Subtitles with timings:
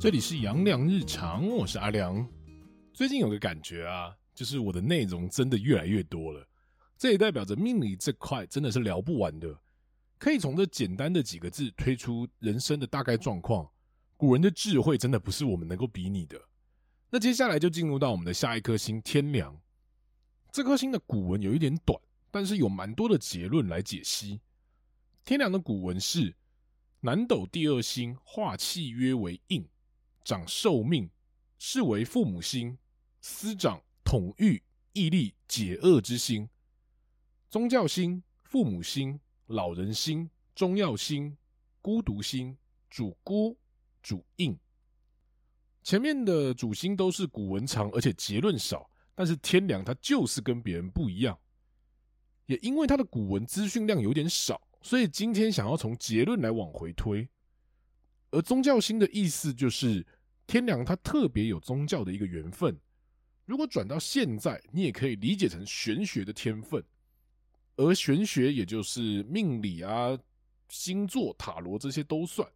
[0.00, 2.26] 这里是阳光日常，我是阿良。
[2.90, 6.48] 最近有个感觉啊，就是我的内容真的越来越多了，
[6.96, 9.54] 这也代表着命理这块真的是聊不完的。
[10.16, 13.70] 可以从这简单的几个字推出人生的大概状况，
[14.16, 16.40] 古人的智慧真的不是我们能够比拟的。
[17.10, 19.54] 那接下来就进入到我们的下一颗星天梁，
[20.50, 24.40] 这颗星的古文有一点短，但是有蛮多的结论来解析。
[25.26, 26.34] 天梁的古文是
[27.00, 29.62] 南斗第二星，化气曰为应。
[30.24, 31.10] 长寿命，
[31.58, 32.78] 是为父母心，
[33.20, 34.62] 司长统御、
[34.92, 36.48] 毅力、解厄之心。
[37.48, 41.36] 宗教心、父母心、老人心、中药心、
[41.82, 42.56] 孤独心，
[42.88, 43.56] 主孤，
[44.02, 44.58] 主应。
[45.82, 51.38] 前面的主心都是古文长，而且结论少，但是天良它就是跟别人不一样。
[52.46, 57.28] 也因为它的古文资讯量有点少，所以今天想要从结论来往回推。
[58.30, 60.06] 而宗教星的意思就是
[60.46, 62.78] 天梁，它特别有宗教的一个缘分。
[63.44, 66.84] 如果转到现在，你也可以理解成玄学的天分。
[67.76, 70.16] 而玄学也就是命理啊、
[70.68, 72.48] 星座、塔罗这些都算。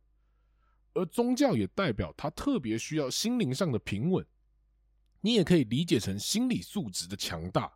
[0.92, 4.24] 而宗教也代表它特别需要心灵上的平稳。
[5.20, 7.72] 你也可以理解成心理素质的强大。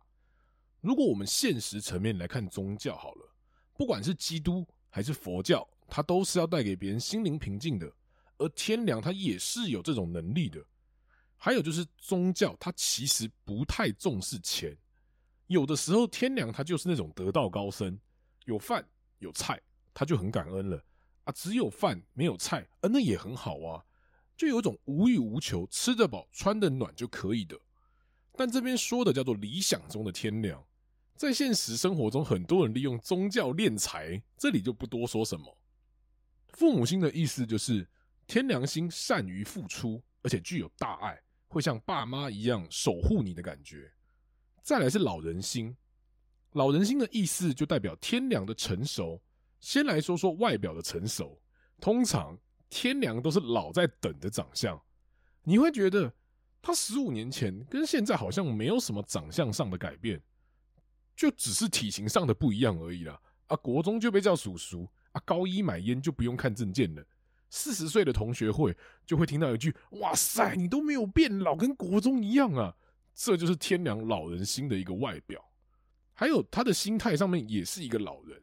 [0.79, 3.35] 如果我们现实层面来看宗教好了，
[3.73, 5.67] 不管是基督还是佛教。
[5.89, 7.91] 它都是要带给别人心灵平静的，
[8.37, 10.63] 而天良他也是有这种能力的。
[11.35, 14.77] 还有就是宗教，它其实不太重视钱，
[15.47, 17.97] 有的时候天良他就是那种得道高僧，
[18.45, 18.85] 有饭
[19.19, 19.61] 有菜
[19.93, 20.83] 他就很感恩了
[21.23, 23.83] 啊，只有饭没有菜，啊，那也很好啊，
[24.35, 27.57] 就有种无欲无求，吃得饱穿得暖就可以的。
[28.35, 30.61] 但这边说的叫做理想中的天良，
[31.15, 35.57] 在现实生活中，很多人利用宗教敛财，这里就不多说什么。
[36.53, 37.87] 父母星的意思就是
[38.27, 43.91] 天梁星善于付出，而且具有大爱，会像爸妈一样守护你的感觉。
[44.61, 45.75] 再来是老人星，
[46.51, 49.21] 老人星的意思就代表天梁的成熟。
[49.59, 51.41] 先来说说外表的成熟，
[51.81, 52.37] 通常
[52.69, 54.81] 天梁都是老在等的长相，
[55.43, 56.13] 你会觉得
[56.61, 60.21] 他十五年前跟现在好像没有什么长相上的改变，
[61.15, 63.19] 就只是体型上的不一样而已啦。
[63.47, 64.87] 啊，国中就被叫叔叔。
[65.11, 67.03] 啊，高一买烟就不用看证件了。
[67.49, 72.75] 四十岁的同学会就会听到一句：“哇塞，你都没有变老，跟国中一样啊！”
[73.15, 75.43] 这就是天良老人心的一个外表。
[76.13, 78.39] 还有他的心态上面也是一个老人，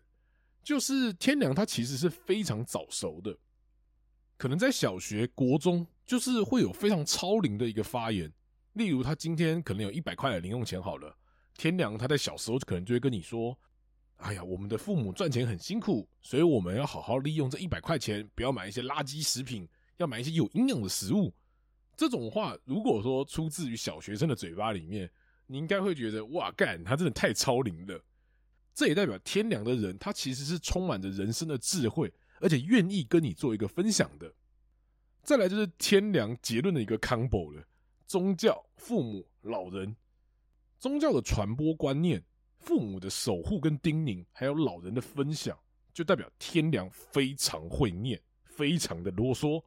[0.62, 3.38] 就是天良他其实是非常早熟的，
[4.37, 8.33] 可能在小学、国中就是会有非常超龄的一个发言。
[8.72, 11.16] 例如，他今天可能有一百块的零用钱，好了，
[11.56, 13.56] 天良他在小时候可能就会跟你说。
[14.16, 19.69] 哎呀，我们的父母赚钱很辛苦，所以我们要好好利用这一百块钱，不要买一些垃圾食品，
[19.99, 21.32] 要买一些有营养的食物。
[21.94, 25.10] 这种话如果说出自于小学生的嘴巴里面，
[25.47, 28.03] 你应该会觉得哇，干，他真的太超龄了。
[28.75, 34.33] 这也代表天良的人，他其实是充满着人生的智慧，而且愿意跟你做一个分享的。
[35.22, 37.62] 再来就是天良结论的一个 combo 了：
[38.06, 39.94] 宗教、父母、老人，
[40.78, 42.25] 宗教的传播观念。
[42.59, 45.59] 父母的守护跟叮咛，还有老人的分享，
[45.93, 49.62] 就代表天良非常会念，非常的啰嗦。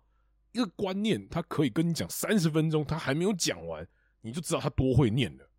[0.51, 3.87] 一个观念，他可以跟你讲三十分钟，他还没有讲完，
[4.21, 5.49] 你就知道他多会念了。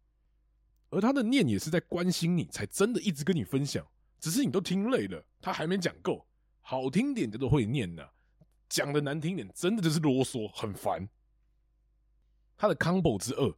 [0.91, 3.87] 而他的念也是在关心你，才真的一直跟你分享。
[4.19, 6.27] 只是你都听累了，他还没讲够。
[6.61, 8.05] 好听点的都会念呢，
[8.69, 11.09] 讲的难听点，真的就是啰嗦，很烦。
[12.57, 13.55] 他的 combo 之二。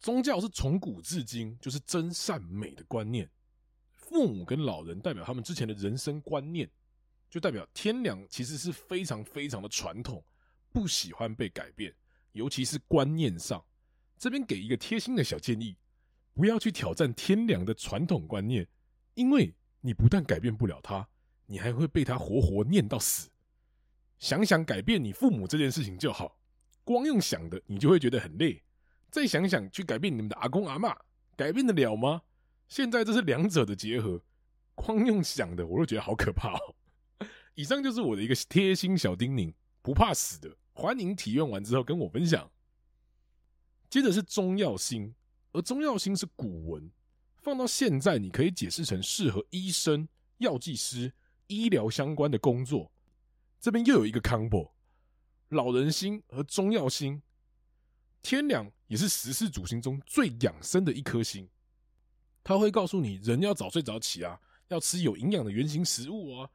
[0.00, 3.30] 宗教是从古至今就是真善美的观念，
[3.92, 6.68] 父母跟老人代表他们之前的人生观念，
[7.28, 10.24] 就代表天良其实是非常非常的传统，
[10.72, 11.94] 不喜欢被改变，
[12.32, 13.62] 尤其是观念上。
[14.16, 15.76] 这边给一个贴心的小建议，
[16.32, 18.66] 不要去挑战天良的传统观念，
[19.12, 21.06] 因为你不但改变不了他，
[21.44, 23.28] 你还会被他活活念到死。
[24.18, 26.38] 想想改变你父母这件事情就好，
[26.84, 28.62] 光用想的你就会觉得很累。
[29.10, 30.96] 再想想，去改变你们的阿公阿嬷，
[31.36, 32.22] 改变得了吗？
[32.68, 34.22] 现在这是两者的结合，
[34.74, 36.76] 光用想的，我都觉得好可怕哦。
[37.54, 39.52] 以上就是我的一个贴心小叮咛，
[39.82, 42.48] 不怕死的，欢迎体验完之后跟我分享。
[43.88, 45.12] 接着是中药星，
[45.52, 46.88] 而中药星是古文，
[47.38, 50.08] 放到现在，你可以解释成适合医生、
[50.38, 51.12] 药剂师、
[51.48, 52.92] 医疗相关的工作。
[53.58, 54.70] 这边又有一个 combo，
[55.48, 57.20] 老人心和中药星。
[58.22, 61.48] 天梁也是十四主星中最养生的一颗星，
[62.44, 64.38] 他会告诉你人要早睡早起啊，
[64.68, 66.50] 要吃有营养的原型食物啊，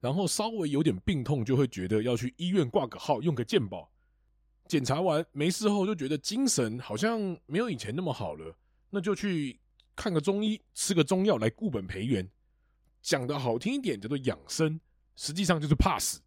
[0.00, 3.90] 然后稍微有点病痛就会觉得要去医院挂个号用个健保，
[4.66, 8.56] 检查完没事后就觉得精神好像没有以前那么好了，
[8.90, 9.58] 那就去
[9.94, 12.28] 看个中医，吃个中药来固本培元。
[13.00, 14.80] 讲的好听一点叫做养生，
[15.14, 16.20] 实际上就是怕死。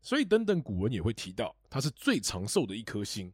[0.00, 3.32] 所以等等古文也会提到，它是最长寿的一颗星。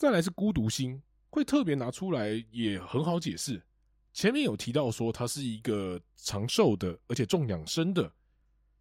[0.00, 3.62] 再来是孤独星，会特别拿出来也很好解释。
[4.14, 8.10] 前面有提到说它是一个长寿的，而且重养生的，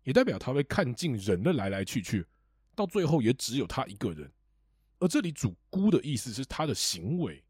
[0.04, 2.26] 也代表他会看尽人的来来去去，
[2.74, 4.32] 到最后也只有他一个人。
[5.00, 7.44] 而这里主孤的意思是他的行为。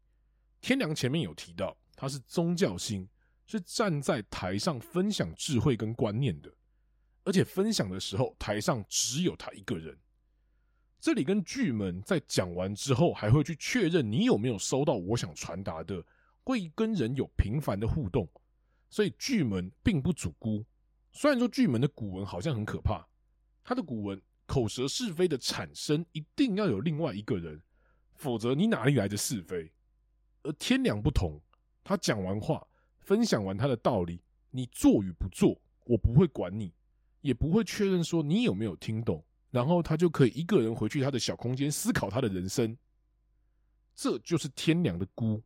[0.60, 3.08] 天梁前面有提到，他是宗教星，
[3.46, 6.52] 是站在台上分享智慧跟观念的。
[7.22, 9.96] 而且分享的时候，台上只有他一个人。
[11.00, 16.04] 这里跟巨门在讲完之后，还会去确认你有没有收到我想传达的，
[16.44, 18.28] 会跟人有频繁的互动。
[18.90, 20.62] 所以巨门并不主孤。
[21.12, 23.06] 虽然说巨门的古文好像很可怕，
[23.64, 27.62] 他的古文口舌是非的产生一定要有另外一个人，
[28.14, 29.72] 否则你哪里来的是非？
[30.42, 31.40] 而天良不同，
[31.82, 32.66] 他讲完话，
[32.98, 34.20] 分享完他的道理，
[34.50, 36.74] 你做与不做，我不会管你。
[37.22, 42.76] 也不会确认说你有没有听懂，然后他就可以一个人回去他的小空间思考他的人生。
[43.94, 45.42] 这就是天梁的孤，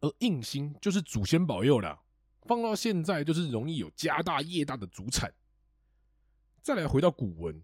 [0.00, 2.00] 而印星就是祖先保佑啦。
[2.42, 5.32] 放到现在就是容易有家大业大的祖产。
[6.60, 7.62] 再来回到古文，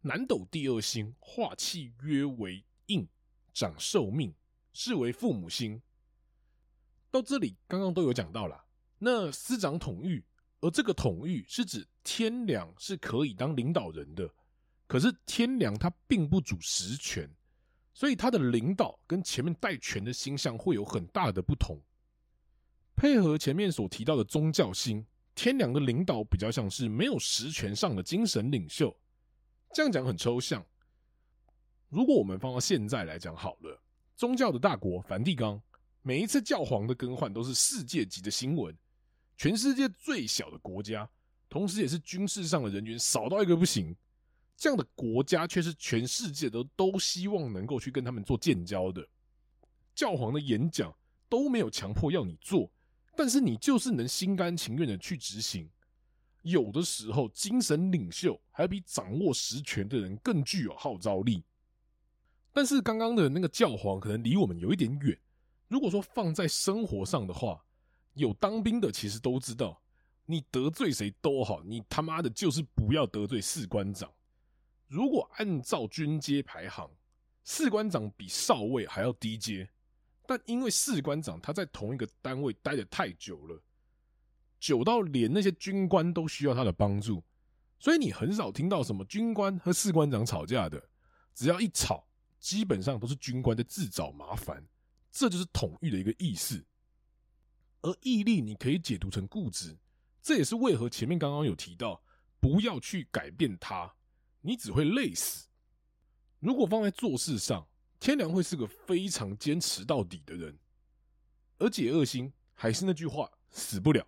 [0.00, 3.06] 南斗第二星化气约为印，
[3.52, 4.34] 长寿命，
[4.72, 5.80] 是为父母星。
[7.10, 8.64] 到这里刚刚都有讲到了，
[8.98, 10.24] 那司掌统御。
[10.60, 14.28] 而这个统御是指天梁是可以当领导人的，
[14.86, 17.28] 可是天梁他并不主实权，
[17.94, 21.80] 所以他的领导跟前面带权的星象会有很大的不同。
[22.94, 25.02] 配合前面所提到的宗教星，
[25.34, 28.94] 天梁的领导比较像是没有实权上的精神领袖。
[29.72, 30.62] 这样讲很抽象。
[31.88, 33.82] 如果我们放到现在来讲好了，
[34.14, 35.58] 宗教的大国梵蒂冈，
[36.02, 38.76] 每一次教皇的更换都是世界级的新闻。
[39.40, 41.08] 全世界最小的国家，
[41.48, 43.96] 同时也是军事上的人员少到一个不行，
[44.54, 49.02] 这样的国家却是全世界都都希望能够去跟他们做建交的。
[49.94, 50.94] 教皇的演讲
[51.26, 52.70] 都没有强迫要你做，
[53.16, 55.66] 但是你就是能心甘情愿的去执行。
[56.42, 61.42] 有的时候，精神领袖还比掌握实权的人更具有号召力。
[62.52, 65.18] 但是刚刚的那个教皇可能离我们有一点远。
[65.68, 67.64] 如果说放在生活上的话，
[68.20, 69.82] 有当兵的其实都知道，
[70.26, 74.12] 你得罪谁都好，你他妈的就是不要得罪士官长。
[74.86, 76.90] 如果按照军阶排行，
[77.44, 79.70] 士官长比少尉还要低阶，
[80.26, 83.62] 但因为士官长他在同一个单位待得太久了，
[84.58, 87.24] 久到连那些军官都需要他的帮助，
[87.78, 90.90] 所以你很少听到什么军官和士官长吵架的。
[91.34, 92.06] 只要一吵，
[92.38, 94.66] 基本上都是军官在自找麻烦。
[95.10, 96.62] 这就是统御的一个意思。
[97.82, 99.76] 而毅力，你可以解读成固执，
[100.22, 102.02] 这也是为何前面刚刚有提到，
[102.40, 103.94] 不要去改变它，
[104.40, 105.46] 你只会累死。
[106.38, 107.66] 如果放在做事上，
[107.98, 110.58] 天良会是个非常坚持到底的人，
[111.58, 114.06] 而解厄星还是那句话，死不了。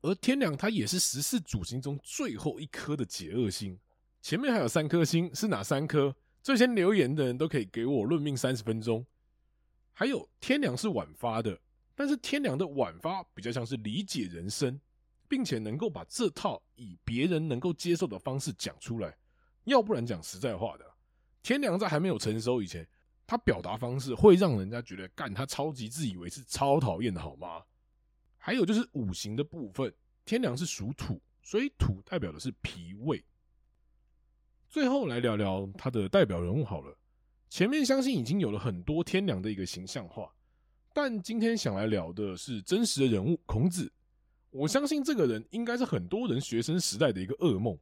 [0.00, 3.78] 而天良他也是十四主星中最后一颗的解厄星，
[4.22, 6.14] 前面还有三颗星，是哪三颗？
[6.42, 9.04] 最先留言的人都可以给我论命三十分钟。
[9.92, 11.60] 还有天良是晚发的。
[11.98, 14.80] 但是天良的晚发比较像是理解人生，
[15.28, 19.12] 并且能够把这套以别人能够接受的方式讲出来。
[19.64, 20.84] 要不然讲实在话的，
[21.42, 22.86] 天良在还没有成熟以前，
[23.26, 27.64] 他表达方式会让人家觉得干他超级自以为是，超讨厌的好吗？
[28.36, 29.92] 还有就是五行的部分，
[30.24, 33.24] 天良是属土，所以土代表的是脾胃。
[34.68, 36.96] 最后来聊聊他的代表人物好了，
[37.50, 40.32] 前面相信已经有了很多天良的一个形象化。
[41.00, 43.88] 但今天想来聊的是真实的人物孔子，
[44.50, 47.78] 我相信这个人应该是很多人学生时代的一个噩梦。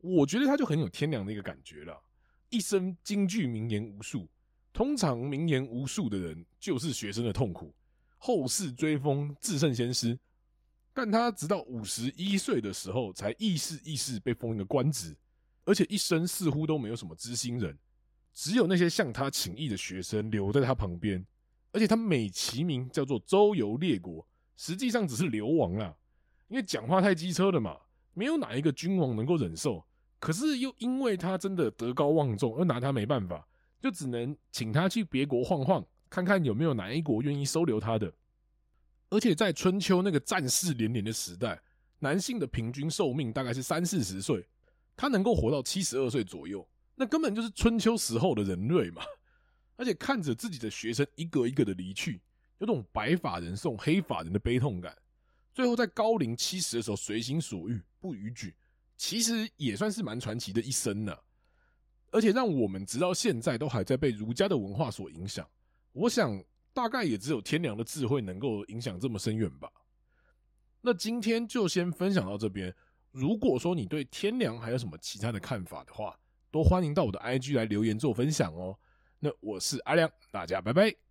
[0.00, 2.00] 我觉得他就很有天良的一个感觉了，
[2.50, 4.28] 一生金句名言无数。
[4.72, 7.74] 通常名言无数的人就是学生的痛苦，
[8.18, 10.16] 后世追封至圣先师。
[10.92, 15.16] 但他直到五十一岁的时候才意识意识被封一个官职，
[15.64, 17.76] 而且一生似乎都没有什么知心人，
[18.32, 21.26] 只有那些向他请益的学生留在他旁边。
[21.74, 24.24] 而且他美其名叫做周游列国，
[24.56, 25.92] 实际上只是流亡啊，
[26.46, 27.76] 因为讲话太机车了嘛，
[28.14, 29.84] 没有哪一个君王能够忍受。
[30.20, 33.44] 可是又因为他真的德高望重，而拿他没办法，
[33.82, 38.14] 就只能请他去别国晃晃，看看有没有哪一国愿意收留他的。
[39.10, 41.60] 而且在春秋那个战事连连的时代，
[41.98, 44.46] 男性的平均寿命大概是三四十岁，
[44.96, 46.64] 他能够活到七十二岁左右，
[46.94, 49.02] 那根本就是春秋时候的人类嘛。
[49.76, 52.20] 而且看着自己的学生一个一个的离去，
[52.58, 54.96] 有种白发人送黑发人的悲痛感。
[55.52, 58.54] 最后在高龄七十的时候随心所欲不逾矩，
[58.96, 61.16] 其实也算是蛮传奇的一生呢。
[62.10, 65.48] 而且让我们直到现在都还在被儒家的文化所影响。
[65.92, 69.68] 我想大概也只有天良的智慧能够影响这么深远吧。
[70.80, 72.74] 那今天就先分享到这边。
[73.10, 76.18] 如果说你对天良还有什么其他的看法的话，
[76.50, 78.76] 都欢迎到我的 IG 来留言做分享哦。
[79.24, 81.03] 那我是阿良，大家拜拜。